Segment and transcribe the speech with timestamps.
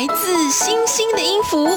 [0.00, 1.68] 来自星星的音符。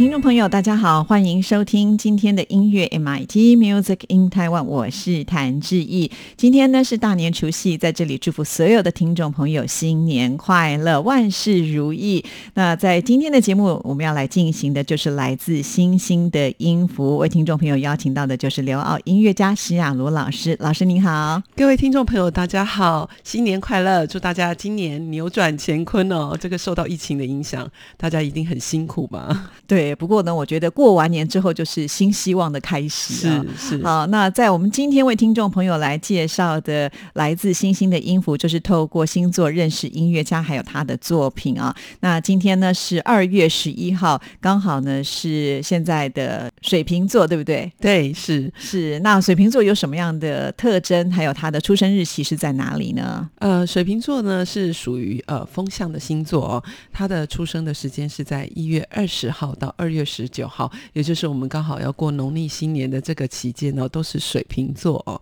[0.00, 6.10] 听众朋友，大家好，欢迎收听今天的音乐 MIT Music in Taiwan，我是谭志毅。
[6.38, 12.24] 今天呢是大年除夕，在这里祝福所有的听众朋友新年快乐，万事如意。
[12.54, 20.56] 那在今天的节目，我们要来进行的就是来自星星的音符，为听众朋友邀请到的就是刘奥音乐家史雅罗老师。
[20.60, 24.06] 老师您好，各位听众朋友大家好，新年快乐！
[24.06, 26.34] 祝大家今年扭转乾坤哦。
[26.40, 29.50] 这个受到疫情的影响，大家一定很辛苦吧？
[29.68, 33.44] 对，不过呢，我觉得过完年之后就是新希望的开始啊。
[33.56, 33.84] 是是。
[33.84, 41.74] 好，那在我们今天为听众朋友来介绍的来自星星的音符，就是透过星座认识音乐家，还有他的作品啊。
[42.00, 47.70] 那今天呢是二月十一号，刚好呢是现在的水瓶座，对不对？
[47.80, 48.98] 对，是是。
[49.00, 51.10] 那水瓶座有什么样的特征？
[51.12, 53.28] 还有他的出生日期是在哪里呢？
[53.38, 59.50] 呃，水瓶座呢是属于呃风象的星座哦，他的出生的时间是在一月二十号。
[59.60, 65.18] 到二月十九号，也就是我们刚好要过农历新年的这个期间呢，都是水瓶座哦。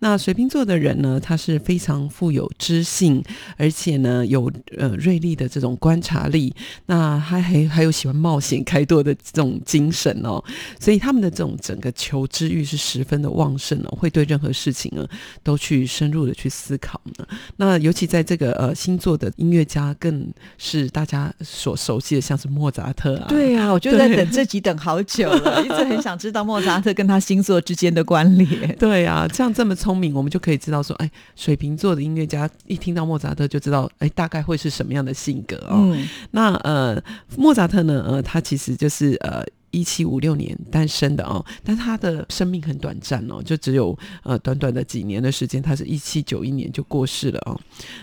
[0.00, 3.24] 那水瓶座的人呢，他是非常富有知性，
[3.56, 10.44] 而且呢有呃锐利的这种观察力，那还还还有喜欢冒险开拓的这种精神哦。
[10.78, 15.08] 所以他们的这种整个求知欲是十分的旺盛哦，会对任何事情呢
[15.42, 17.26] 都去深入的去思考呢。
[17.56, 23.52] 那尤其在这个呃星座的音乐家，更是大家所熟悉的，像是莫扎特啊，对。
[23.52, 28.76] 啊，我觉就在等这集等好久了， 一直很想知道莫扎特跟他星座之间的关联。
[28.76, 35.96] 对啊，像这么聪明，我们就可以知道说，哎，水瓶座的音乐家一听到莫扎特就知道，哎，大概会是什么样的性格哦。
[36.30, 37.02] 那呃，
[37.36, 39.44] 莫扎特呢，呃，他其实就是呃。
[39.72, 45.60] 一七五六年诞生的哦，但他的生命很短暂哦，就只有呃短短的几年的时间。
[45.60, 47.58] 他是一七九一年就过世了哦。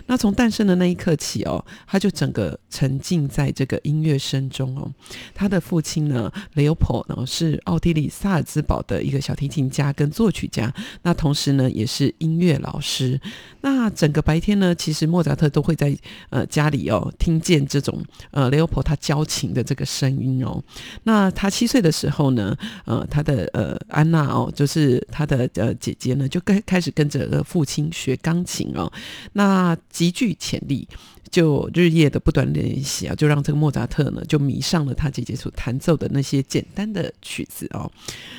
[0.07, 4.91] 那从诞生的那一刻起哦，他就整个沉浸在这个音乐声中哦。
[5.35, 13.21] 他的父亲呢，雷欧普呢是奥地利萨尔兹堡的一个小提琴家跟作曲家，那同时呢也是音乐老师。
[13.61, 15.95] 那整个白天呢，其实莫扎特都会在
[16.31, 20.63] 呃家里哦听见这种呃雷欧普他教琴的这个声音哦。
[21.03, 21.47] 那他。
[21.59, 22.55] 七岁的时候呢，
[22.85, 28.89] 呃，他的呃安娜哦，就是他的呃姐姐呢，就开开始跟着父亲学钢琴哦，
[29.33, 30.87] 那极具潜力，
[31.29, 37.91] 就日夜的不断练习啊，就让这个莫扎特呢就迷上了他姐姐所弹奏的那些简单的曲子哦，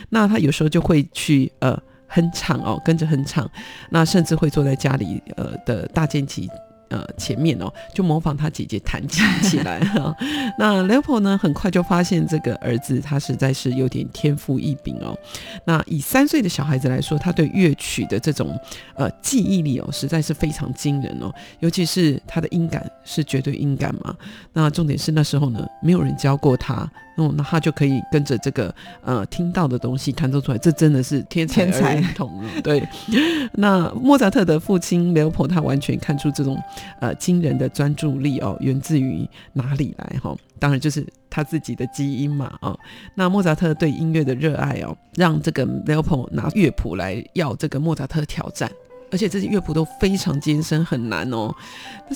[0.08, 1.78] 那他有时候就会去呃
[2.08, 3.46] 哼唱哦，跟着哼唱，
[3.90, 6.48] 那甚至会坐在家里呃的大键琴。
[6.90, 10.14] 呃，前面哦，就模仿他姐姐弹琴起来哈。
[10.58, 15.16] 那 l e o 呢，很快就发现这个儿子他实在是有点天赋异禀哦。
[15.64, 18.58] 那以三岁的小孩子来说，他对乐曲的这种
[18.94, 21.32] 呃记忆力哦，实在是非常惊人哦。
[21.60, 24.14] 尤其是他的音感是绝对音感嘛。
[24.52, 26.90] 那重点是那时候呢，没有人教过他。
[27.36, 32.50] 那他就可以跟着这个呃听到的东西弹奏出来，这真的是天才儿童了。
[32.62, 32.82] 对，
[33.54, 36.60] 那莫扎特的父亲雷欧普他完全看出这种
[37.00, 40.36] 呃惊人的专注力哦，源自于哪里来哈？
[40.58, 42.76] 当然就是他自己的基因嘛啊。
[43.14, 48.70] 那莫扎特对音乐的热爱哦，让这个雷欧普拿乐谱来要这个莫扎特挑战。
[49.10, 51.54] 而且这些乐谱都非常艰深，很难哦。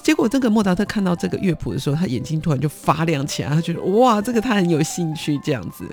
[0.02, 5.84] 结果这个莫扎特看到这个乐谱的时候，他眼睛突然就发亮起来，他觉得哇，这个他很有兴趣这样子。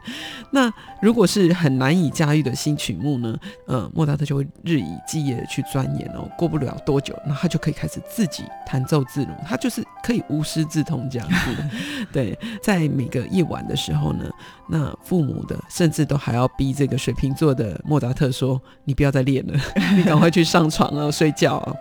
[0.52, 0.72] 那
[1.02, 3.38] 如果是很难以驾驭的新曲目呢？
[3.68, 6.30] 呃，莫扎特就会日以继夜的去钻研哦。
[6.38, 12.06] 过不了多久，那他就可以开始自己弹奏自如，他就是可以无师自通这样子。
[12.12, 14.30] 对，在每个夜晚的时候呢，
[14.74, 19.60] 那父母的甚至都还要逼这个水瓶座的莫扎特说：“你不要再练了，
[19.98, 21.76] 你赶快去上床。”啊睡觉啊，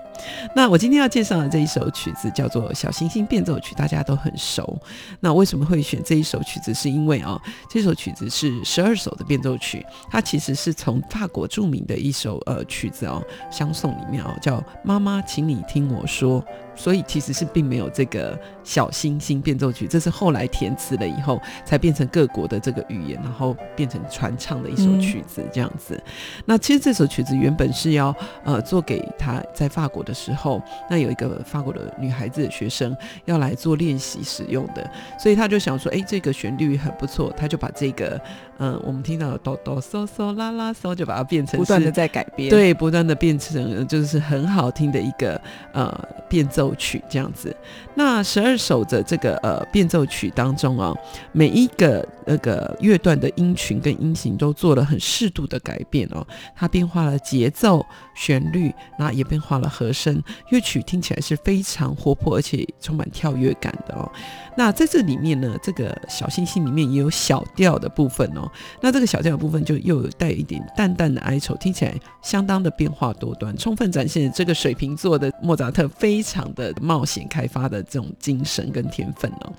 [0.56, 4.76] 那我今天要介绍的这一首曲子叫做《小星星变奏曲》，大家都很熟。
[5.20, 6.74] 那为什么会选这一首曲子？
[6.74, 13.22] 是因为啊，这首曲子是十二首的变奏曲，它其实是从法国著名的一首呃曲子哦，
[13.52, 16.42] 相送里面哦，叫《妈妈，请你听我说》。
[16.76, 26.02] 所以其实是并没有这个小星星变奏曲，这是后来填词了以后才变成各国的这个语言，然后变成传唱的一首曲子这样子。
[26.46, 28.14] 那其实这首曲子原本是要
[28.44, 32.96] 呃做给他在法国的时候，那有一个法国的女孩子的学生
[33.26, 38.20] 要来做练习使用的，所以他就想说，哎，这个旋律很不错，他就把这个
[38.58, 45.40] 嗯我们听到的哆哆嗦嗦啦啦嗦，就把它变成不断的在改编，对，不断的变成就是很好听的一个
[45.72, 46.74] 呃变奏。
[46.80, 47.54] 曲这样子，
[47.94, 50.94] 那十二守着这个呃变奏曲当中啊，
[51.32, 57.84] 每一个那个乐段的音群跟音型都做了很适度的改变哦，它变化了节奏、
[58.14, 64.10] 旋律，那也变化了和声，乐曲听起来是非常活泼而且充满跳跃感的哦。
[64.56, 68.50] 那在这里面呢，这个小星星里面也有小调的部分哦。
[68.82, 79.52] 那这个小调的部分就又有带一点淡淡的哀愁，听起来相当的变化多端，充分展现这个水瓶座的莫扎特非常的冒险开发的这种精神跟天分哦。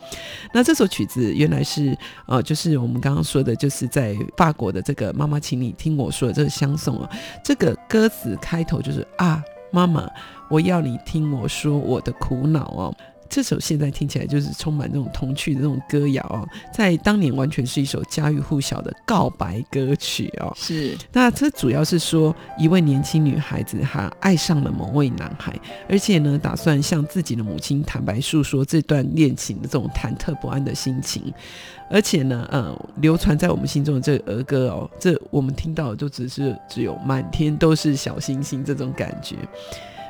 [0.53, 1.97] 那这首曲子原来是
[2.27, 7.09] 呃，就是我们刚刚说的，就是在法国的这个妈妈，请你听我说的这个相送啊。
[7.43, 10.09] 这个歌词开头就是啊，妈妈，
[10.49, 12.95] 我要你听我说我的苦恼哦。
[13.31, 20.51] 这首现在听起来就是充满那种童趣的那种歌谣哦，在当年完全是一首家喻户晓的告白歌曲哦。
[20.53, 25.57] 是，那这主要是说一位年轻女孩子她爱上了某位男孩，
[25.87, 31.33] 而且呢打算向自己的母亲坦白诉说这段恋情的这种忐忑不安的心情，
[31.89, 39.37] 而且呢，呃，流传在我们心中的这个儿歌哦，这我们听到的就只是只有满天都是小星星这种感觉。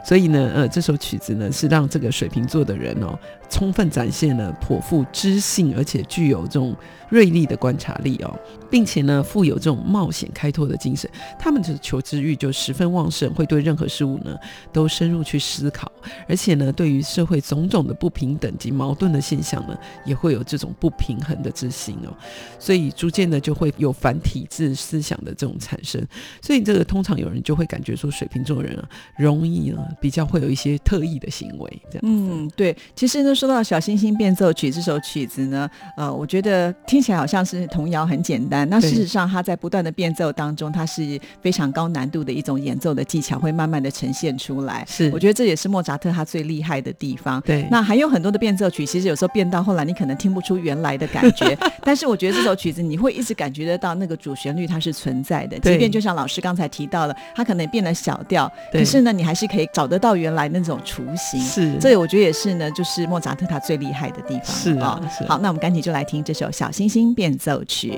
[0.03, 3.17] 所以呢，呃，这首曲子呢是让这个水瓶座的人哦，
[3.51, 6.75] 充分展现了颇富知性，而且具有这种
[7.09, 8.33] 锐利的观察力哦，
[8.69, 11.07] 并且呢，富有这种冒险开拓的精神。
[11.37, 14.35] 他们的求知欲就十分旺盛，会对任何事物呢
[14.71, 15.91] 都深入去思考，
[16.27, 22.15] 而且呢，对于社会种种的不平等及矛盾的现象呢，也会有这种不平衡的之心哦。
[22.57, 26.01] 所以逐渐的就会有反体制思想的这种产生。
[26.41, 29.79] 所以这个通常有人就会感觉说，水瓶座人啊，容易呢。
[29.99, 32.01] 比较会有一些特异的行为，这样。
[32.03, 32.75] 嗯，对。
[32.95, 35.67] 其实呢，说到《小星星变奏曲》这首曲子呢，
[35.97, 38.69] 呃，我觉得听起来好像是童谣，很简单。
[38.69, 44.85] 那事实上，它在不断的变奏当中，它是非常高难度的一种演奏的技巧，会慢慢的呈现出来。
[44.87, 47.41] 是，我觉得这也是莫扎特他最厉害的地方。
[47.41, 47.67] 对。
[47.71, 51.57] 那还有很多的变奏曲，其实有时候变到后来，你可能听不出原来的感觉。
[51.83, 55.57] 但是我觉得这首曲子，你会一直感觉得到那个主旋律它是存在的。
[55.57, 59.87] 即便就像老师刚才提到了，它可能变了小调，可是呢，你还是可以找。
[59.91, 64.45] 得到原来那种雏形，是，这我觉得也是呢，就是莫扎特他最厉害的地方。
[64.45, 67.91] 是啊，好，那我们赶紧就来听这首《小星星变奏曲》。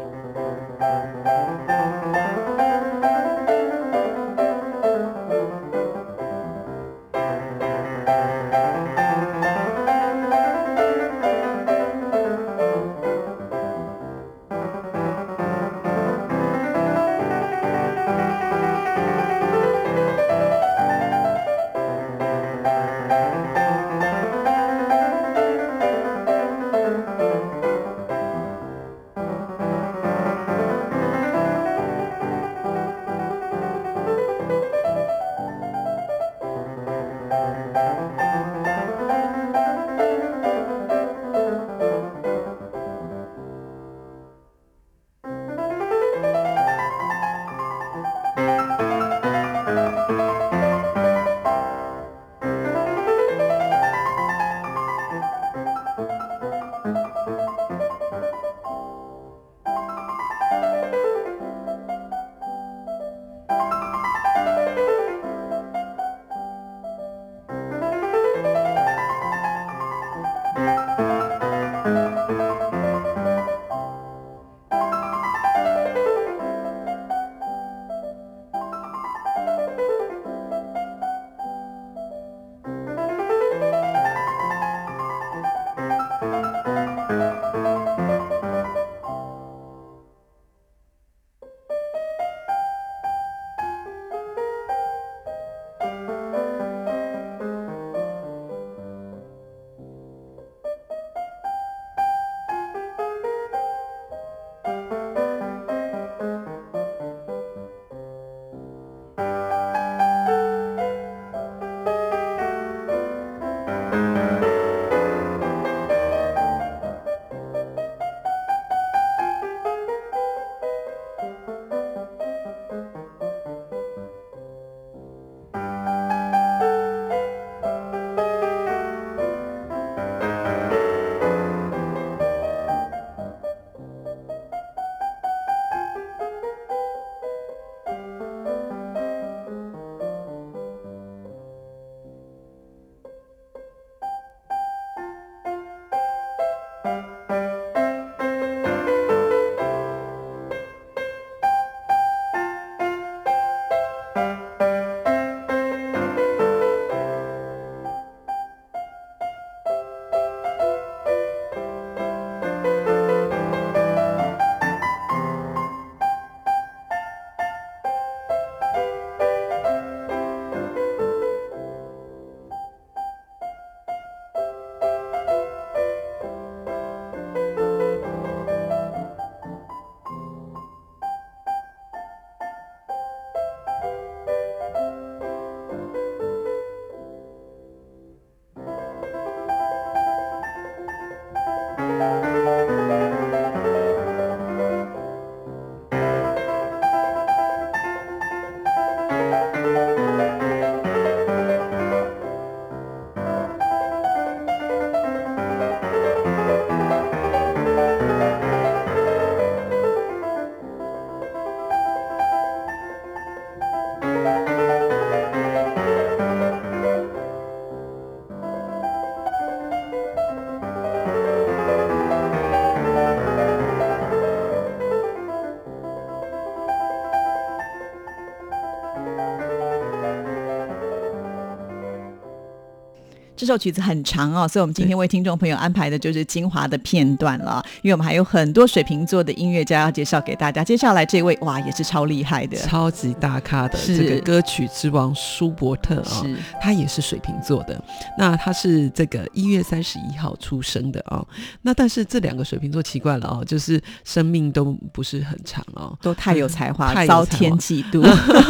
[233.44, 237.62] 这首曲子很长哦，所以我们今天为听众朋友安排的就是精华的片段了。
[237.82, 240.64] 因为我们还有很多水瓶座的音乐家要介绍给大家。
[240.64, 246.24] 接下来这位哇，也是超厉害的，超级大咖的这个歌曲之王舒伯特啊，
[246.62, 247.84] 他也是水瓶座的。
[248.18, 251.22] 那他是这个一月三十一号出生的啊。
[251.64, 258.02] 那但是这两个水瓶座奇怪了哦，就是生命都不是很长哦，都太有才华，遭天嫉妒，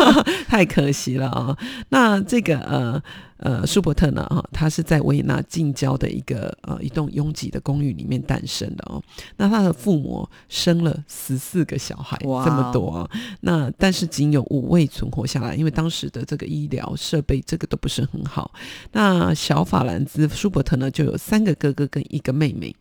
[0.47, 1.57] 太可惜了啊。
[1.89, 3.01] 那这个呃。
[3.43, 4.25] 呃，舒伯特呢？
[4.29, 9.03] 哈，他是在维也纳近郊的一个呃一栋拥挤的公寓里面诞生的哦。
[9.35, 13.09] 那他的父母生了十四个小孩，这么多啊。
[13.41, 18.53] 那但是仅有五位存活下来，因为当时的这个医疗设备这个都不是很好。
[18.93, 22.73] 那小法兰兹舒伯特呢，就有三个哥哥跟一个妹妹。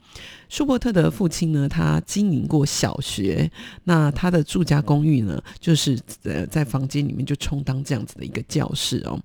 [0.48, 3.50] 舒伯特的父亲呢，他经营过小学，
[3.84, 9.18] 那他的住家公寓呢，就是呃在房间里面就充当这样子的一个教室哦，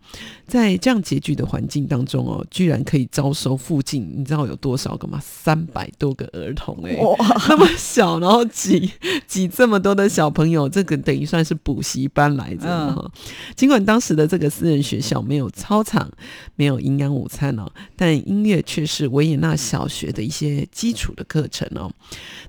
[0.48, 5.20] 在这样拮据的环境当中哦，居然可以招收附近你知道有多少个吗？
[5.22, 6.98] 三百多个儿童哎，
[7.50, 8.90] 那么小，然后挤
[9.28, 13.12] 挤这么多的小朋友，这个等于算是补习班来着哈。
[13.54, 16.10] 尽管当时的这个私人学校没有操场，
[16.56, 21.14] 没有营养午餐哦，但音乐却是维也纳小学的一些基础。
[21.18, 21.92] 的课程哦，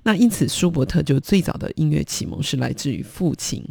[0.02, 3.64] 那因此舒伯特就最早的音乐启蒙是来自于父亲。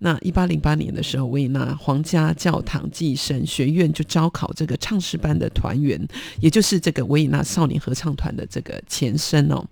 [0.00, 6.00] 那一八零八年的时候，维也纳皇家教堂暨神学院就招考这个唱诗班的团员，
[6.40, 9.64] 也就是这个维也纳少年合唱团的这个前身哦。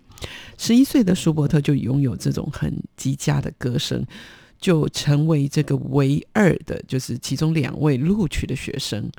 [0.59, 4.05] 十一岁的舒伯特就拥有这种很极佳的歌声，
[4.59, 9.11] 就成为这个唯二的，就是其中两位录取的学生。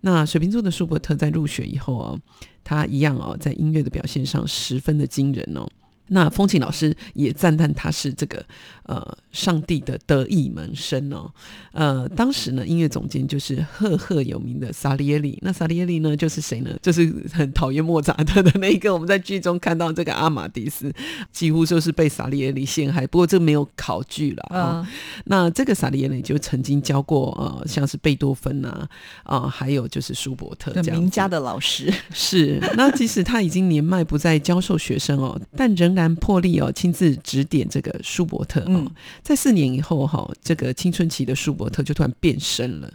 [0.00, 2.18] 那水瓶座的舒伯特在入学以后啊。
[2.62, 5.66] 他一样哦，在音乐的表现上十分的惊人哦。
[6.12, 8.44] 那风琴老师也赞叹他是这个
[8.82, 11.30] 呃上帝的得意门生哦，
[11.72, 16.70] 呃，当时呢音乐总监就是赫赫有名的萨利耶里，那萨利耶里呢就是谁呢？
[16.82, 18.92] 就是很讨厌莫扎特的那一个。
[18.92, 20.92] 我们在剧中看到这个阿玛迪斯，
[21.30, 23.06] 几乎就是被萨利耶里陷害。
[23.06, 24.88] 不过这没有考据了啊。
[25.26, 28.88] 那这个萨利耶里就曾经教过呃像是贝多芬呐
[29.22, 31.92] 啊，还有就是舒伯特这样名家的老师。
[32.12, 35.99] 是，那即使他已经年迈不再教授学生哦，但仍然。
[36.16, 38.90] 破例哦，亲自指点这个舒伯特哦，
[39.22, 42.92] 在四年以后哈，这个青春期的舒伯特就突然变身了。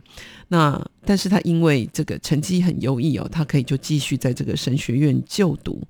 [0.47, 5.81] 那但是他因为这个成绩很优异哦，他可以就继续在这个神学院就读。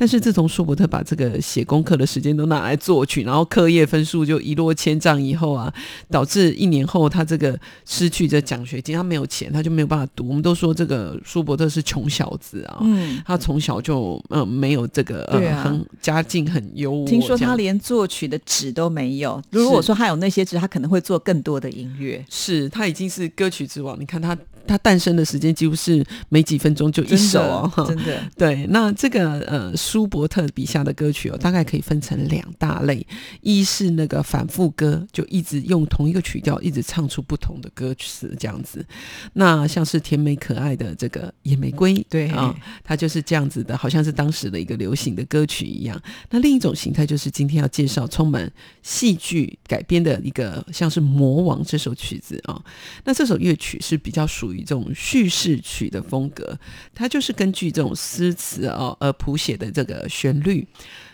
[0.00, 5.70] 但是自从舒伯特把这个写功课的时间都拿来作曲，然后课业分数就一落千丈以后啊，
[6.08, 10.26] 导致一年后他这个失去这奖学金，他没有钱，他就没有办法读。
[10.26, 17.06] 我们都说这个舒伯特是穷小子啊，嗯，他从小就嗯没有这个呃很家境很优渥。
[17.06, 19.42] 听说他连作曲的纸都没有。
[19.50, 22.24] 如果说他有那些纸，他可能会做更多的音乐。
[22.30, 24.34] 是他已经是歌曲之王，你看他。
[24.70, 28.22] 他诞生的时间几乎是没几分钟就一首哦，真的。
[28.38, 33.04] 对，那这个呃舒伯特笔下的歌曲哦，大概可以分成两大类，
[33.40, 38.86] 一是那个反复歌，就一直用同一个曲调，一直唱出不同的歌词这样子。
[39.32, 46.00] 那像是甜美可爱的这个野玫瑰，对啊，它就是这样子的，好像是当时的一个流行的歌曲一样。
[46.30, 48.48] 那另一种形态就是今天要介绍充满
[48.84, 52.62] 戏剧改编的一个，像是《魔王》这首曲子啊。
[53.02, 54.59] 那这首乐曲是比较属于。
[54.60, 56.58] 这种叙事曲的风格，
[56.94, 60.66] 它就是根据这种诗词哦而谱写的这个旋律。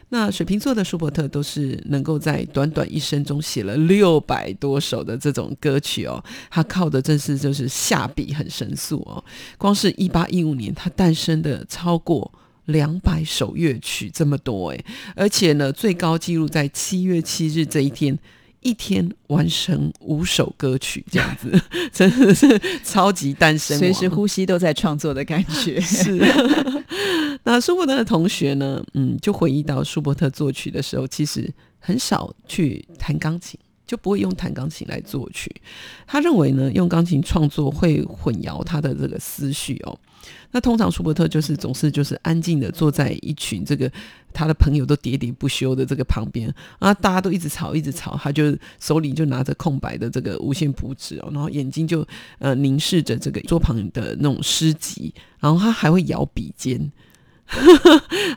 [0.09, 9.25] 那水瓶座的舒伯特都是能够在短短一生中写了六百多首的这种歌曲哦，他靠的正是就是下笔很神速哦。
[9.59, 12.33] 光是一八一五年，他诞生的超过
[12.67, 14.85] 两百首乐曲这么多诶，
[15.17, 18.17] 而且呢，最高纪录在七月七日这一天。
[18.67, 21.49] 一天完成五首歌曲，这样子
[21.93, 25.79] 真的是超级单身，随时呼吸都在创作的感觉。
[25.81, 26.19] 是。
[27.45, 28.83] 那舒伯特的同学呢？
[28.95, 33.57] 嗯，就回忆到舒伯特作曲的时候，其实很少去弹钢琴，
[33.87, 35.55] 就不会用弹钢琴来作曲。
[36.05, 39.97] 他认为呢，用钢琴创作会混淆他的这个思绪哦。
[40.51, 43.89] 那通常舒伯特就是总是就是安静的坐在一群这个
[44.37, 52.07] 他的朋友都喋喋不休的这个旁边啊，大家都一直吵一直吵，他就手里就拿着空白的这个无线谱纸哦，然后眼睛就
[52.39, 56.93] 呃凝视着这个桌旁的那种诗集，然后他还会咬笔尖，
[57.47, 57.67] 然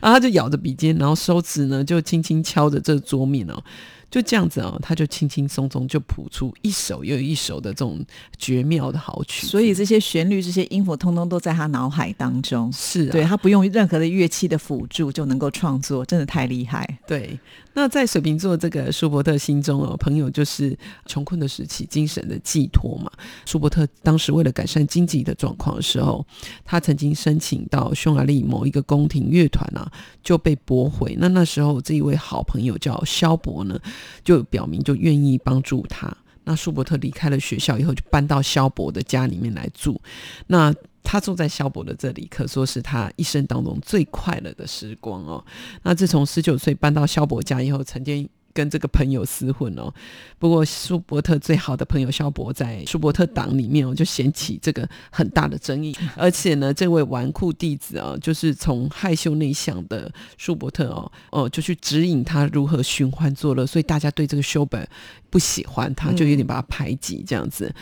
[0.10, 3.62] 后他就咬着笔尖，然后手指呢就轻轻敲着这桌面哦。
[4.10, 8.04] 就这样子哦，他就轻轻松松就谱出一首又一首的这种
[8.38, 9.46] 绝妙的好曲。
[9.46, 12.72] 所以这些旋律、这些音符，通通都在他脑海当中。
[12.72, 16.98] 是，对他不用任何的乐器的辅助就能够创作，真的太厉害。
[17.06, 17.38] 对。
[17.72, 23.10] 那在水瓶座这个舒伯特心中哦，朋友就是穷困的时期精神的寄托嘛。
[23.46, 26.26] 舒伯特当时为了改善经济的状况的时候，
[26.64, 29.90] 他曾经申请到匈牙利某一个宫廷乐团啊，
[30.22, 31.16] 就被驳回。
[31.18, 33.80] 那那时候这一位好朋友叫肖伯呢，
[34.24, 36.14] 就表明就愿意帮助他。
[36.44, 40.00] 那舒伯特离开了学校以后，就搬到肖伯的家里面来住。
[40.48, 45.44] 那他住在萧伯的这里，可说是他一生当中最快乐的时光哦。
[45.82, 48.28] 那自从十九岁搬到萧伯家以后，曾经。
[48.52, 49.94] 跟这个朋友厮混哦，
[50.36, 55.96] 不过舒伯特最好的朋友肖伯在舒伯特党里面哦，就掀起这个很大的争议。
[56.16, 64.86] 而且呢，这位纨绔弟子啊，就是从害羞内向的舒伯特哦哦，就去指引他如何寻欢作乐，所以大家对这个修本
[65.30, 67.72] 不喜欢他，就有点把他排挤这样子。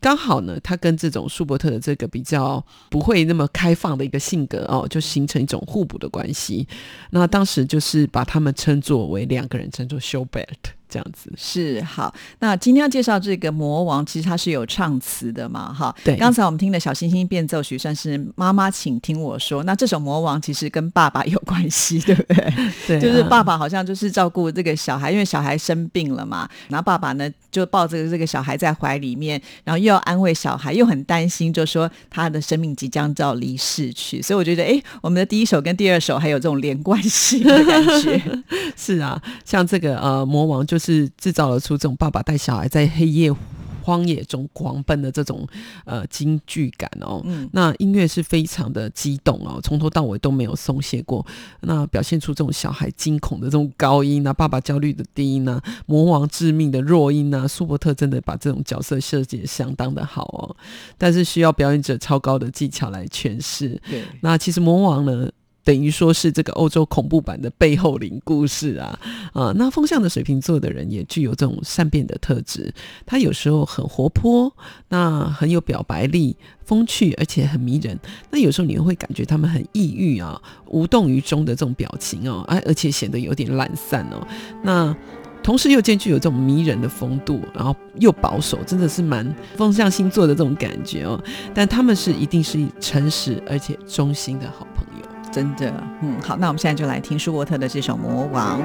[0.00, 6.66] 刚好呢，他跟这种舒伯特的这个比较不会那么开放的一个性格哦，就形成一种互补的关系。
[7.10, 9.94] 那当时就是把他们称作为两个人称作。
[10.04, 10.46] Schubert
[10.94, 12.14] 这样子是好。
[12.38, 15.92] 那今天要介绍这个魔王，其实它是有唱词的嘛，哈。
[16.04, 16.14] 对。
[16.14, 19.64] 刚才我们听的小星星变奏曲算是妈妈，请听我说。
[19.64, 22.54] 那这首魔王其实跟爸爸有关系，对不对？
[22.86, 23.00] 对。
[23.00, 34.22] 就是爸爸好像就是照顾这个小孩，因为小孩生病了嘛，然后爸爸呢就抱着这个小孩在怀里面，然后又要安慰小孩，又很担心，就说他的生命即将就要离世去。
[34.22, 38.22] 所以我觉得，哎，我们的第一首跟第二首还有这种连贯性的感觉。
[38.78, 40.83] 是啊，像这个呃魔王就是。
[40.84, 43.32] 是制造了出这种爸爸带小孩在黑夜
[43.82, 45.46] 荒野中狂奔的这种
[45.84, 51.24] 呃惊惧感哦，嗯，那音乐是非常的激动哦，从头到尾都没有松懈过，
[51.60, 60.56] 那表现出这种小孩惊恐的这种高音啊，爸爸焦虑的低音啊，魔王致命的弱音啊，舒伯特真的把这种角色设计相当的好哦，
[60.96, 63.80] 但是需要表演者超高的技巧来诠释。
[63.90, 65.30] 对，那其实魔王呢？
[65.64, 68.98] 等于说是这个欧洲恐怖版的背后灵故事啊
[69.32, 69.52] 啊！
[69.56, 72.72] 那风象的水瓶座的人也具有这种善变的特质，
[73.06, 74.54] 他有时候很活泼，
[74.88, 77.98] 那很有表白力、风趣，而且很迷人。
[78.30, 84.26] 那有时候你会感觉他们很抑郁啊，无动于衷的这种表情哦，而而且显得有点懒散哦。
[84.62, 84.94] 那
[85.42, 91.18] 同时又兼具有这种迷人的风度，然后又保守，真的是蛮风象星座的这种感觉哦。
[91.54, 94.66] 但他们是一定是诚实而且忠心的好。
[95.34, 98.60] 真的，嗯，好，那我们现在就来听舒伯特的这首《魔王》。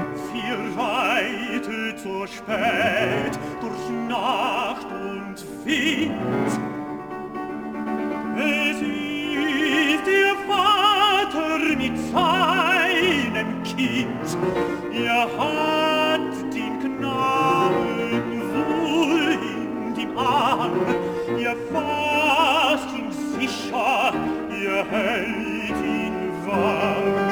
[26.52, 27.26] oh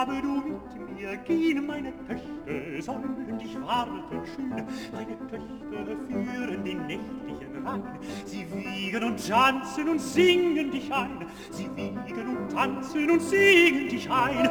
[0.00, 4.02] habe du mit mir gehen, meine Töchter sollen dich warten
[4.34, 4.48] schön.
[4.48, 7.82] Meine Töchter führen den nächtlichen Rang,
[8.24, 11.26] sie wiegen und tanzen und singen dich ein.
[11.50, 14.48] Sie wiegen und tanzen und singen dich ein.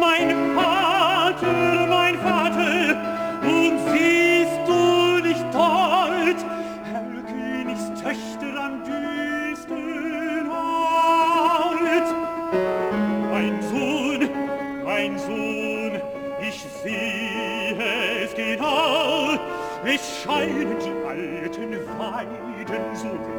[0.00, 2.41] Mein Vater, mein Vater,
[20.22, 23.31] scheinen die alten Weiden so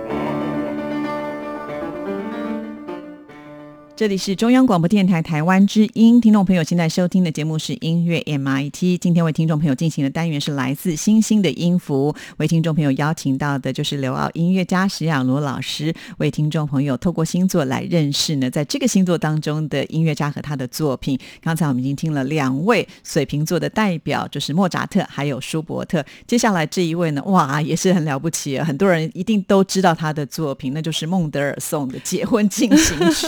[3.96, 8.98] 这里是中央广播电台台湾之音，听众朋友现在收听的节目是音乐 MIT。
[9.00, 21.20] 今天为听众朋友进行的单元是来自星星的音符，为听众朋友邀请到的就是刘奥音乐家史雅罗老师，为听众朋友透过星座来认识呢，在这个星座当中的音乐家和他的作品。
[21.44, 26.04] 刚才我们已经听了两位水瓶座的代表，就是莫扎特还有舒伯特。
[26.26, 33.28] 接下来这一位呢，哇，也是很了不起，很多人一定都知道他的作品，那就是孟德尔颂的《结婚进行曲》。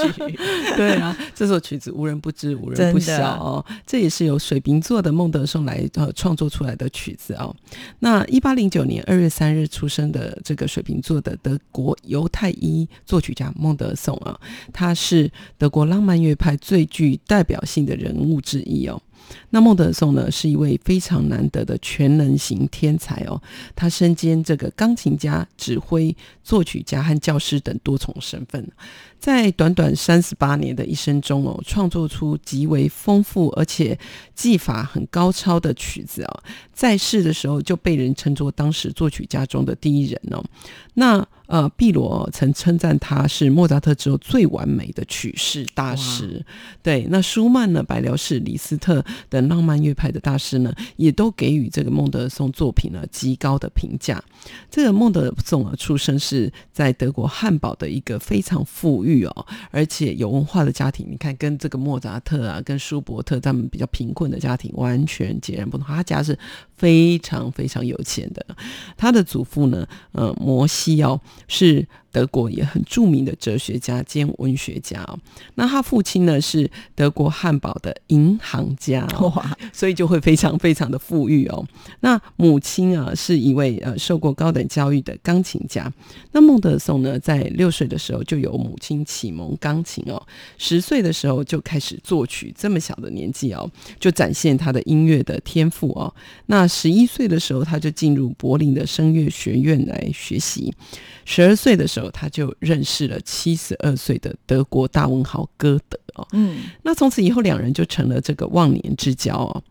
[0.76, 3.66] 对啊，这首曲子无人不知，无人不晓哦。
[3.86, 7.56] 这也是由水瓶座的孟德颂来呃创作出来的曲子哦。
[8.00, 14.40] 那一八零九年二月三日出生的这个水瓶座的德国犹太裔作曲家孟德颂啊，
[14.74, 19.02] 他是德国浪漫乐派最具代表性的人物之一哦。
[19.50, 23.42] 那孟德尔颂呢，是一位非常难得的全能型天才哦。
[23.76, 28.68] 他身兼这个钢琴家、指挥、作曲家和教师等多重身份，
[29.26, 33.98] 在短短三十八年的一生中哦，创作出极为丰富而且
[34.36, 36.44] 技法很高超的曲子哦。
[36.72, 40.44] 在世的时候就被人称作当时作曲家中的第一人哦。
[40.94, 46.44] 那呃，毕罗曾称赞他是莫扎特之后最完美的曲式大师。
[46.82, 54.24] 对，那舒曼呢、白辽士、李斯特等浪漫乐派的大师呢，也都给予这个孟德松作品呢极高的评价。
[54.72, 61.08] 这个孟德尔颂啊，出生是在德国汉堡的一个非常富裕哦，而且有文化的家庭。
[61.10, 65.88] 你看，跟这个莫扎特啊、跟舒伯特他们比较贫困的家庭完全截然不同。
[65.88, 66.38] 他家是
[66.78, 68.46] 非常非常有钱的。
[68.98, 71.20] 他的祖父呢，呃，摩西哦。
[71.48, 75.20] 是德国也很著名的哲学家兼文学家哦。
[75.56, 81.66] 那他父亲呢是德国汉堡的银行家哇，所以就会非常非常的富裕哦。
[82.00, 85.92] 那母亲啊是一位呃受过高等教育的钢琴家。
[86.32, 90.22] 那孟德尔颂呢在六岁的时候就由母亲启蒙钢琴哦，
[90.58, 96.14] 十岁的时候就开始作曲，这么小的年纪哦就展现他的音乐的天赋哦。
[96.46, 100.74] 那十一岁的时候他就进入柏林的声乐学院来学习。
[101.26, 106.28] 十二岁的时候，他就认识了七十二岁的德国大文豪歌德哦。
[106.34, 109.64] 嗯，那从此以后，两人就成了这个忘年之交哦。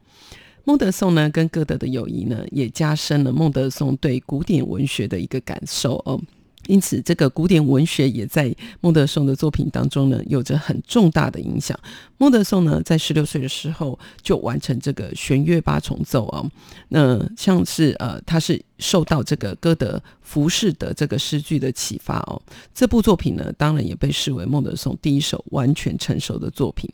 [0.65, 6.21] 孟德颂呢，跟歌德的友谊呢，也加深了孟德颂对古典文学的一个感受哦。
[6.67, 11.79] 因此，这个古典文学也在孟德松的作品当中呢，有着很重大的影响。
[12.19, 16.45] 孟德松呢，在十六岁的时候就完成这个弦乐八重奏啊。
[16.89, 22.41] 那像是呃，他是受到这个歌德《浮士德》这个诗句的启发哦。
[22.73, 26.89] 这部作品呢，当然也被视为孟德松第一首完全成熟的作品。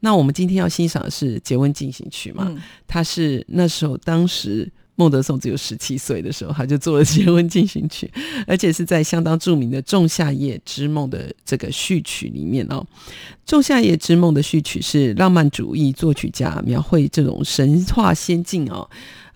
[0.00, 2.50] 那我们今天要欣赏的是《结婚进行曲》嘛？
[2.86, 4.70] 它是那时候当时。
[5.00, 8.06] 孟德松只有十七岁的时候，他就做了《结婚进行曲》，
[8.46, 12.86] 而且是在相当著名的《仲夏夜之梦》的这个序曲里面哦。
[13.46, 18.86] 《仲夏夜之梦》的序曲是浪漫主义作曲家描绘这种神话仙境哦。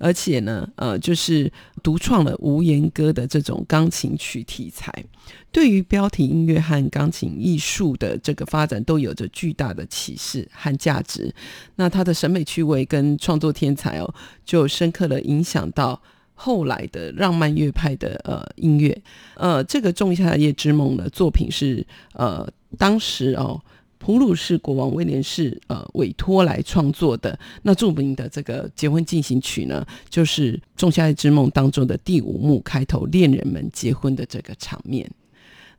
[0.05, 1.51] 而且呢，呃，就是
[1.83, 4.93] 独创了无言歌的这种钢琴曲题材，
[5.51, 11.35] 对于标题音乐和钢琴艺术的这个发展都有着巨大的启示和价值。
[11.77, 14.15] 那他的审美趣味跟创作天才哦，
[14.45, 15.99] 就深刻的影响到
[16.35, 19.03] 后来的浪漫乐派的呃音乐。
[19.37, 23.59] 呃，这个《仲夏夜之梦》的作品是呃当时哦。
[24.05, 35.11] 普鲁士国王威廉士呃委托来创作的那著名的这个结婚进行曲呢，就是《仲夏夜之梦》当中的第五幕开头，恋人们结婚的这个场面。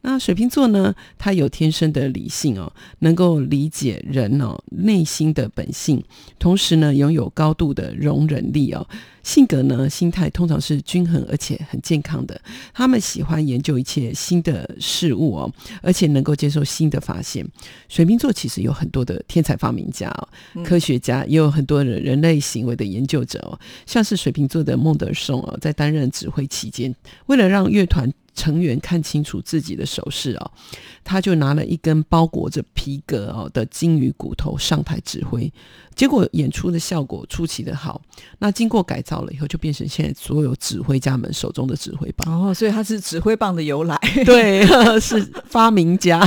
[0.07, 6.03] 那水瓶座呢，他有天生的理性哦，能够理解人哦内心的本性，
[6.37, 8.87] 同时呢，拥有高度的容忍力哦。
[9.23, 12.39] 性格呢，心态通常是均衡而且很健康的。
[12.71, 17.43] 他们喜欢研究一切新的事物哦，而且能够接受新的发现。
[17.89, 28.13] 水瓶座其实有很多的天才发明家哦，科学家也有很多的人类行为的研究者哦，像是水瓶座的孟德松哦，在担任指挥期间，为了让乐团。
[28.35, 30.51] 成员看清楚自己的手势哦，
[31.03, 35.51] 他就拿了一根包裹着皮革哦的金鱼骨头上台指挥。
[35.95, 38.01] 结果演出的效果出奇的好，
[38.39, 42.53] 那经过改造了以后，就变成现在所有指挥家们手中的指挥棒哦。
[42.53, 44.65] 所以他是指挥棒的由来， 对，
[44.99, 46.19] 是发明家，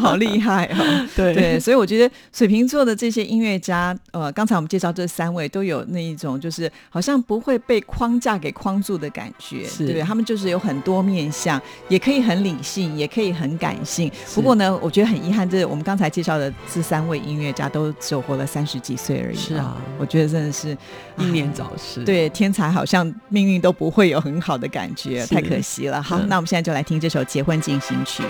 [0.00, 1.08] 好厉害哦！
[1.14, 10.02] 对对，所以我觉得水瓶座的这些音乐家，呃，刚才我们介绍这三位都有那一种，就是好像不会被框架给框住的感觉，对不对？
[10.02, 11.60] 他们就是有很多面相。
[11.88, 14.10] 也可以很理性，也可以很感性。
[14.34, 19.36] 不过呢，我觉得很遗憾，这我们刚才介绍的这三位音乐家都只有活了三十几岁而已。
[19.36, 20.76] 是啊，我觉得真的是
[21.18, 22.04] 英年早逝。
[22.04, 26.02] 对，天才好像命运都不会有很好的感觉，太可惜了。
[26.02, 28.22] 好，那我们现在就来听这首《结婚进行曲》。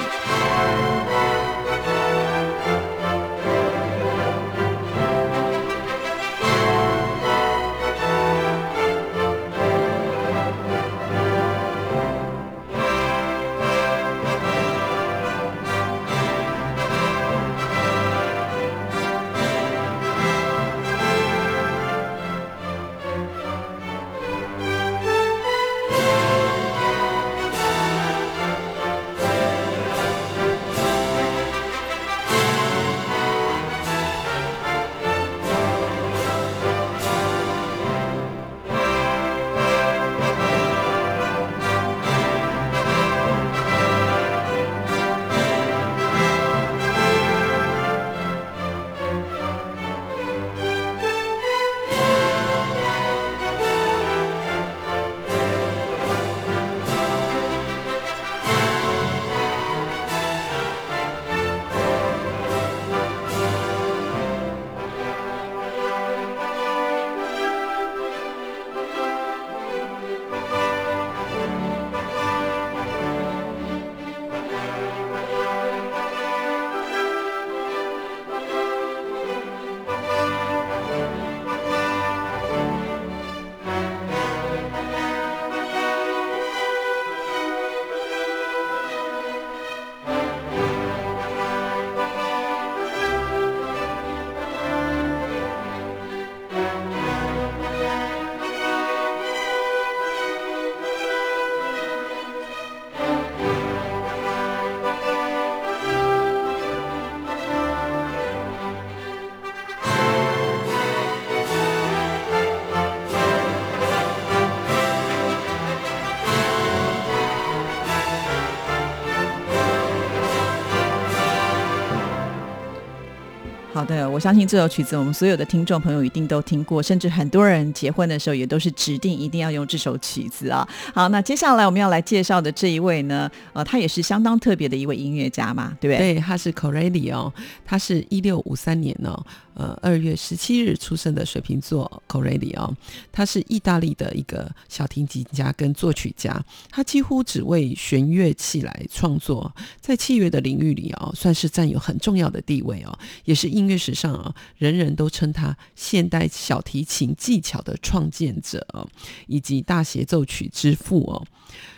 [123.80, 130.68] 好的，我相信这首曲子，我们所有的听众朋友一定都听过，甚至很多人结婚的时候也都是指定一定要用这首曲子啊。
[130.92, 136.12] 好，那接下来我们要来介绍的这一位呢，呃，他也是相当特别的一位音乐家嘛，对不对？
[136.12, 137.32] 对，他是 Corelli 哦，
[137.64, 139.24] 他是一六五三年哦。
[139.60, 142.74] 呃，二月十七日出生的水瓶座 c o r e l i 哦，
[143.12, 158.88] 他是意大利的一个小提琴家跟作曲家，他几乎只为弦乐器来创作，在器乐的领域里哦，算是占有很重要的地位哦，也是音乐史上啊，人人都称他现代小提琴技巧的创建者哦，
[159.26, 161.22] 以及大协奏曲之父哦。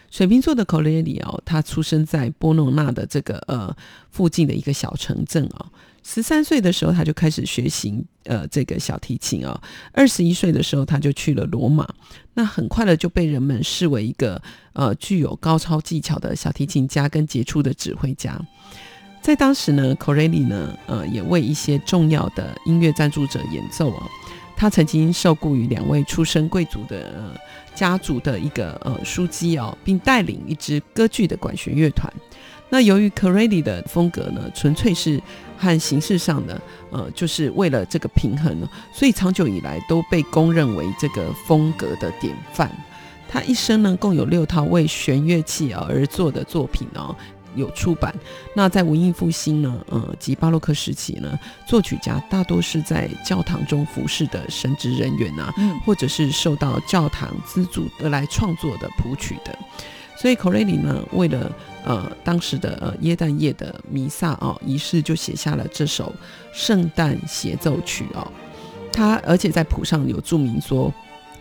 [0.08, 3.76] 水瓶座的 Corelli 哦，他出生在波诺纳的这个呃
[4.12, 5.66] 附近的一个小城镇哦。
[6.02, 9.60] 十三岁的时候，他就开始学习呃这个小提琴啊。
[9.92, 11.88] 二十一岁的时候，他就去了罗马。
[12.34, 14.40] 那很快的就被人们视为一个
[14.72, 18.40] 呃具有高超技巧的小提琴家跟杰出的指挥家。
[19.20, 24.08] 在当时呢，Corelli 呢呃也为一些重要的音乐赞助者演奏啊。
[24.56, 27.40] 他曾经受雇于两位出身贵族的
[27.74, 32.12] 家族的一个呃书记哦，并带领一支歌剧的管弦乐团。
[32.68, 35.20] 那由于 Corelli 的风格呢，纯粹是
[35.62, 42.68] 和形式上呢，呃，就是为了这个平衡，所以长久以来都被公认为这个风格的典范。
[43.28, 47.14] 他一生呢，共有六套为弦乐器而做的作品哦，
[47.54, 48.12] 有出版。
[48.56, 55.54] 那在文艺复兴呢，呃，及巴洛克时期呢，作曲家大多是在教堂中服侍的神职人员啊，
[55.86, 59.56] 或者是受到教堂资助而来创作的谱曲的。
[60.18, 61.50] 所以 Corelli 呢，为了
[61.84, 66.12] 呃当时的呃耶诞夜的弥撒哦仪式，就写下了这首
[66.52, 68.26] 圣诞协奏曲哦。
[68.92, 70.92] 他而且在谱上有注明说，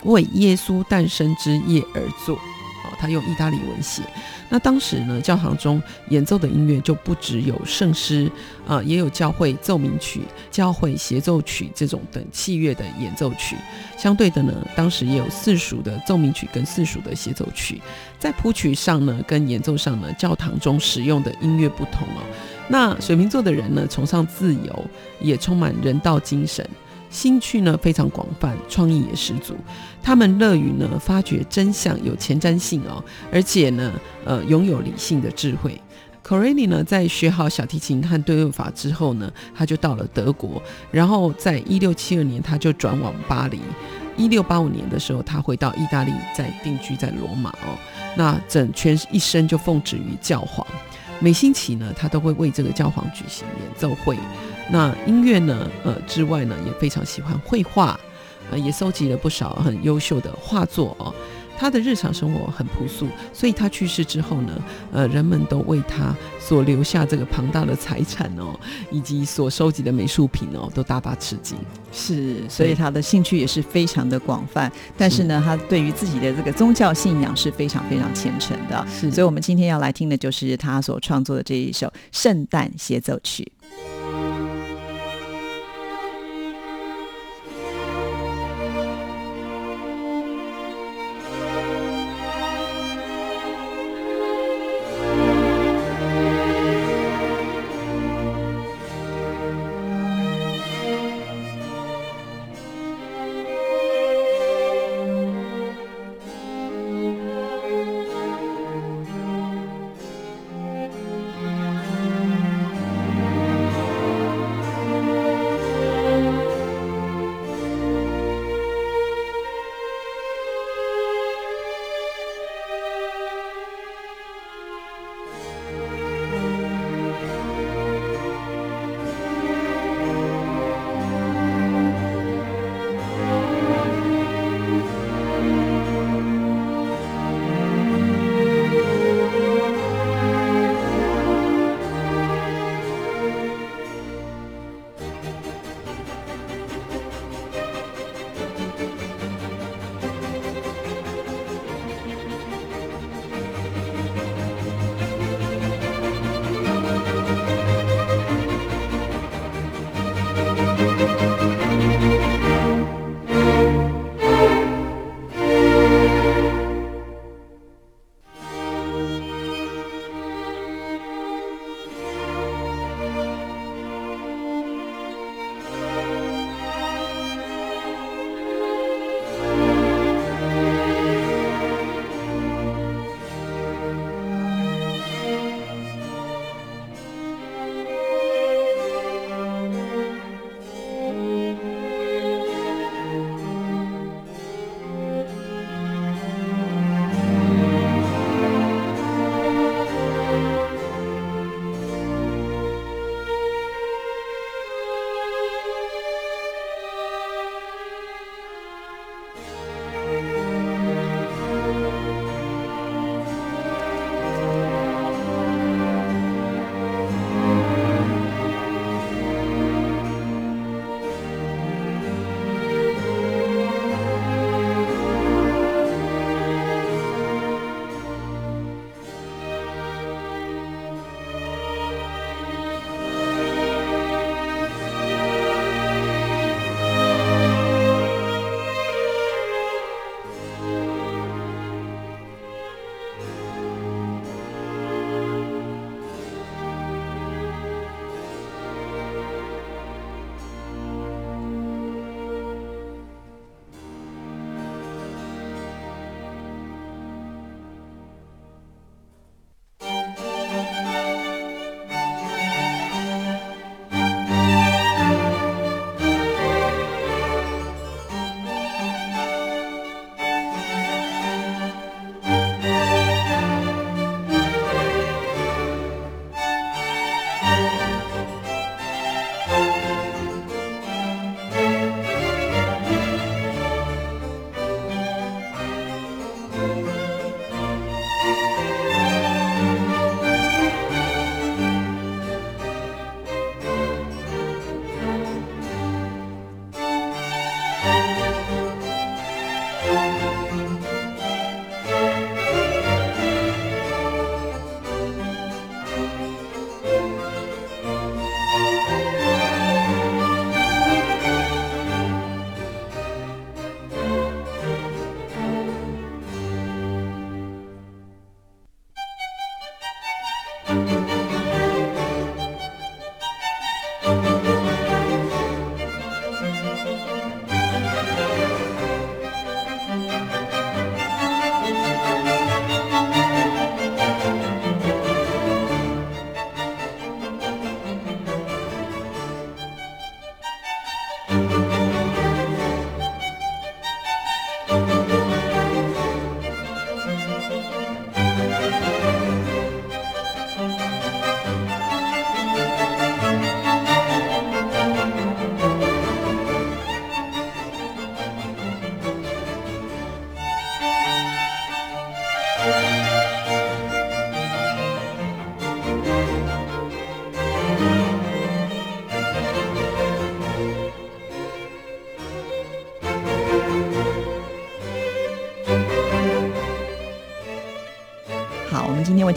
[0.04, 2.40] 为耶稣诞生之夜而作。
[2.84, 4.02] 啊他用意大利文写，
[4.50, 8.30] 那当时呢，教堂中演奏的音乐就不只有圣诗，
[8.68, 13.56] 啊，也有教会奏鸣曲、教会协奏曲这种等器乐的演奏曲。
[13.98, 17.82] 相对的呢，当时也有四属的奏鸣曲跟四属的协奏曲。
[18.20, 22.22] 在谱曲上呢，跟演奏上呢，教堂中使用的音乐不同哦。
[22.68, 24.86] 那水瓶座的人呢，崇尚自由，
[25.20, 26.68] 也充满人道精神。
[27.12, 29.56] 兴趣呢非常广泛，创意也十足。
[30.02, 33.92] 他们乐于呢发掘真相，有前瞻性哦，而且呢，
[34.26, 35.80] 呃，拥有理性的智慧。
[36.26, 43.60] Corelli 呢在学好小提琴和对位法之后呢，他就到了德国，然后在一六七二年他就转往巴黎。
[44.18, 47.78] 一六八五年的时候，他回到意大利，在定居在罗马哦。
[48.16, 50.66] 那整全一生就奉旨于教皇，
[51.20, 54.18] 每星期呢，他都会为这个教皇举行演奏会。
[54.72, 58.00] 那音乐呢，呃之外呢，也非常喜欢绘画，
[58.50, 61.14] 呃，也收集了不少很优秀的画作哦。
[61.58, 68.58] 他的日常生活很朴素，所以他去世之后呢，呃，人们都为他所留下这个庞大的财产哦，
[68.90, 71.56] 以及所收集的美术品哦，都大大吃惊。
[71.92, 78.84] 是，所以他的兴趣也是非常的广泛，但是呢，他对于自己的这个宗教信仰是非常非常虔诚的。
[78.88, 83.52] 是，所以我们今天要来听的就是他所创作的这一首《圣诞协奏曲》。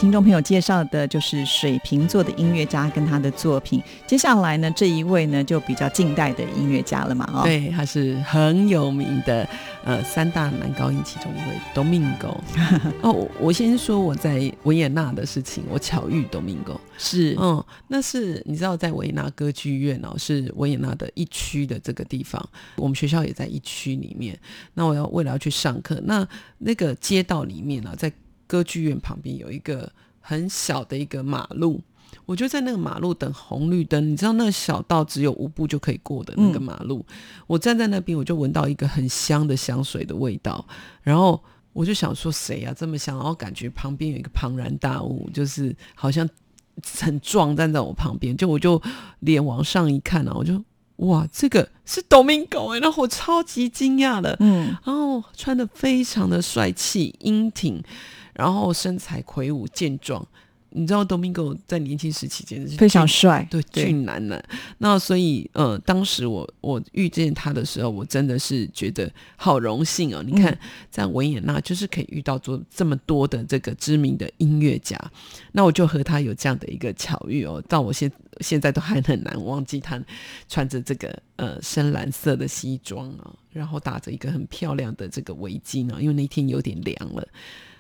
[0.04, 3.82] 听众朋友介绍的就是水瓶座的音乐家跟他的作品。
[4.06, 9.48] 接下来呢，这一位呢就比较近代的音乐家了嘛，哦，对，他是很有名的，
[9.82, 12.36] 呃，三大男高音其中一位，Domingo。
[13.00, 22.46] 哦，我先说我在维也纳的事情，我巧遇 Domingo，是，嗯，那是你知道在维也纳歌剧院哦，是维也纳的一区的这个地方，
[22.76, 24.38] 我们学校也在一区里面。
[24.74, 26.28] 那我要为了要去上课，那
[26.58, 28.12] 那个街道里面呢，在
[28.46, 29.90] 歌剧院旁边有一个
[30.20, 31.80] 很小的一个马路，
[32.26, 34.10] 我就在那个马路等红绿灯。
[34.10, 37.04] 你知道那个小道只有五步就可以过的那个马路，
[37.46, 40.66] 我站在那边，我就闻到一个很香的香水的味道，
[41.02, 41.42] 然后
[41.72, 43.16] 我就想说谁呀这么香？
[43.16, 46.28] 然后感觉旁边有一个庞然大物，就是好像
[47.00, 48.80] 很壮站在我旁边，就我就
[49.20, 50.62] 脸往上一看啊，我就。
[50.98, 57.82] 哇，这个是 Domingo 哎，然后我超级惊讶的，嗯，然后穿的非常的帅气英挺，
[58.34, 60.26] 然后身材魁梧健壮。
[60.76, 64.42] 你知道 Domingo 在年轻时期简直是非常帅，对俊男呢。
[64.78, 70.20] 那所以，呃，当时我我遇见他的时候，我真的是觉得好荣幸哦。
[70.26, 70.58] 你看，
[70.90, 74.98] 在维也纳就是可以遇到做这么多的这个知名的音乐家，
[75.52, 77.62] 那我就和他有这样的一个巧遇哦。
[77.68, 78.10] 到我现
[78.40, 80.02] 现在都还很难忘记他
[80.48, 87.28] 穿着这个呃深蓝色的西装啊，然后打着一个很漂亮的这个围巾呢，因为那天有点凉了，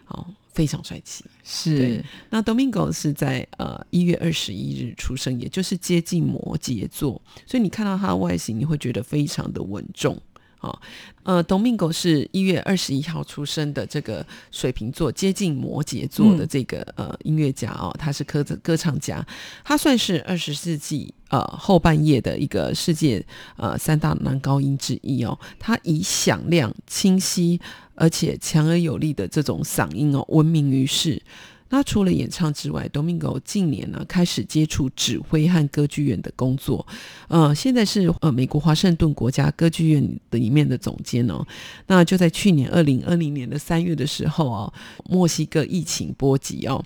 [0.06, 0.24] 哦。
[0.54, 2.02] 非常帅气，是。
[2.30, 10.16] 那 Domingo 是在呃一月二十一日出生，也就是接近摩羯座，所以你看到他的外形，你会觉得非常的稳重
[10.60, 10.80] 啊。
[11.24, 19.26] 呃，Domingo 是一月二十一号出生的，这个水瓶座接近摩羯座的这个呃音乐家哦，他是歌歌唱家，
[19.64, 23.24] 他算是二十世纪呃后半叶的一个世界
[23.56, 27.60] 呃三大男高音之一哦，他以响亮清晰。
[27.94, 31.22] 而且强而有力的这种嗓音哦，闻名于世。
[31.70, 36.86] 那除了演唱之外，Domingo 近年呢开始接触指挥和歌剧院的工作。
[37.26, 41.44] 呃，现在是呃美国华盛顿国家歌剧院的一面的总监哦。
[41.88, 44.72] 那就在去年二零二零年的三月的时候哦，
[45.08, 46.80] 墨西哥疫情波及哦，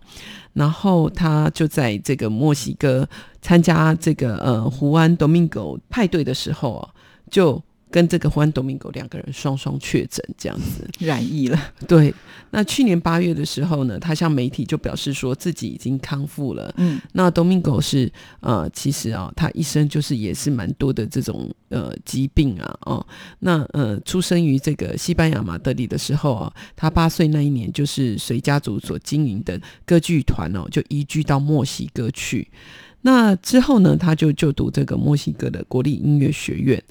[0.55, 3.07] 然后他就在这个墨西哥
[3.43, 6.89] 参加这个呃胡安 Domingo 派对的时候哦，
[7.31, 7.63] 就。
[7.91, 11.59] 跟这个欢多明狗两个人双双确诊，这样子 染疫了。
[11.87, 12.15] 对，
[12.51, 16.73] 那去年八月的时候呢，他向媒体就表示说自己已经康复了。
[16.77, 18.11] 嗯，那多明狗是
[18.41, 23.07] 呃，其实啊，他一生就是也是蛮多的这种呃疾病啊，哦，
[23.41, 32.49] 那呃，出生于这个西班牙马德里的时候啊，他八岁那一年就是随家族所经营的歌剧团哦，就移居到墨西哥去。
[33.03, 36.83] 那之后呢，他就就读这个墨西哥的国立音乐学院。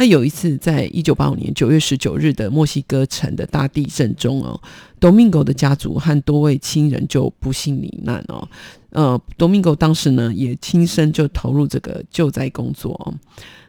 [0.00, 4.58] 那有一次，在一九八五年九月十九日的墨西哥城的大地震中哦
[4.98, 8.48] ，Domingo 的家族和多位亲人就不幸罹难哦。
[8.92, 13.12] 呃，Domingo 当时呢也亲身就投入这个救灾工作哦。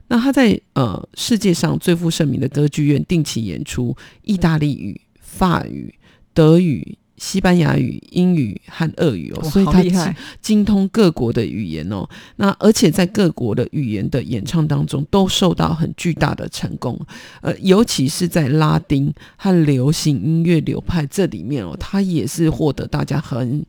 [0.07, 5.93] 那他在呃世界上最负盛名的歌剧院定期演出意大利语、法语、
[6.33, 6.97] 德语。
[7.21, 10.11] 西班牙语、英语和俄语哦，所以他
[10.41, 12.03] 精通各国的语言哦。
[12.37, 16.99] 那而且在各国的语言的演唱当中，都受到很巨大的成功。
[17.41, 23.63] 呃，尤其是在拉丁和流行音乐流派这里面哦，他也是获得大家很，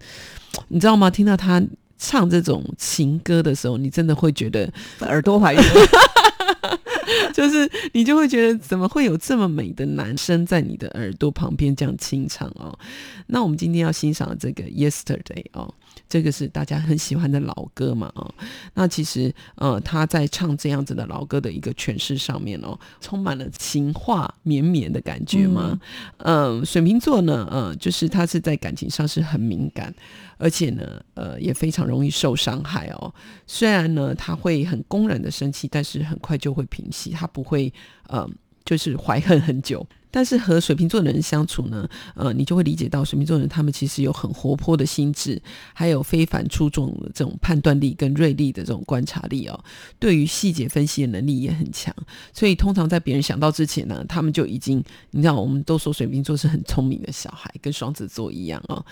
[0.68, 1.10] 你知道吗？
[1.10, 1.62] 听到他
[1.98, 5.60] 唱这种情歌的时候，你真的会觉得耳朵怀孕。
[7.34, 12.78] 就是你就会觉得怎么会有这么美的男生在你的耳朵旁边这样清唱哦？
[13.26, 15.72] 那我们今天要欣赏这个 Yesterday 哦，
[16.08, 18.32] 这个是大家很喜欢的老歌嘛哦。
[18.74, 25.78] 那其实呃他在唱这样子的老歌的一个诠释上面哦，充满了情话绵绵的感觉嘛。
[26.18, 29.92] 嗯，水瓶座呢，呃，就是他是在感情上是很敏感。
[30.42, 33.14] 而且呢，呃，也非常容易受伤害哦。
[33.46, 37.72] 虽然呢，他会很公然的生气，但是很快就会平息，他不会，
[38.08, 38.28] 呃，
[38.64, 39.86] 就是怀恨很久。
[40.12, 45.40] 但是和水瓶座的人相处呢，呃，你就会理解到水瓶座的人他们其实有很活泼的心智，
[45.72, 49.58] 还有非凡出众的这种判断力跟锐利的这种观察力哦。
[49.98, 51.92] 对于细节分析的能力也很强，
[52.34, 58.84] 所以通常在别人想到之前呢，他们就已经，你知道，我们都说水瓶座是很聪明的小孩，跟双子座一样哦。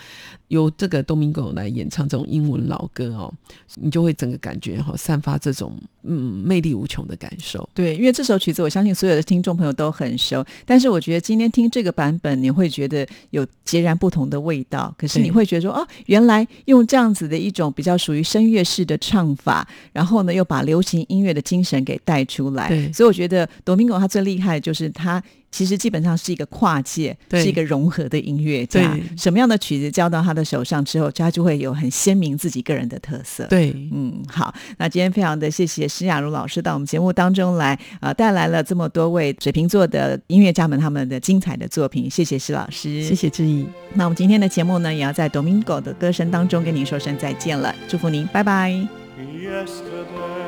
[0.47, 3.31] 由这个 Domingo 来演唱这种英文老歌哦，
[3.75, 7.69] 你就会整个感觉哈，散发这种嗯魅力无穷的感受。
[7.75, 11.10] 对，因为这首曲子我相信所有的听众朋友都很熟，但是我觉。
[11.11, 14.93] 觉得今天听这个版本，你会觉得有截然不同的味道。
[14.97, 22.69] 可是你会觉得说，哦，原来用这样子的一种比较属于声乐式的唱法，然后呢，又把流行音乐的精神给带出来。
[22.93, 29.17] 所以我觉得 Domingo 他最厉害的就是他其实基本上是一个跨界，是一个融合的音乐家对。
[29.17, 33.45] 什么样的曲子交到他的手上之后，他就会有很鲜明自己个人的特色。
[33.47, 43.15] 对，嗯，好，那今天非常的谢谢施雅茹老师到我们节目当中来，呃，带来了这么多位水瓶座的音乐家们他们的精彩的作品，谢谢施老师，谢。
[43.21, 43.67] 谢志毅。
[43.93, 48.71] 那我们今天的节目呢，也要在 Domingo 的歌声当中跟您说声再见了，祝福您，拜拜。
[49.19, 50.40] Yesterday,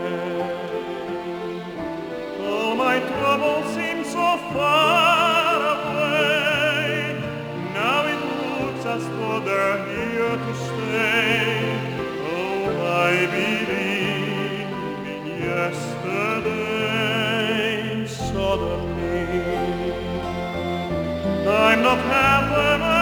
[21.55, 22.92] I'm the path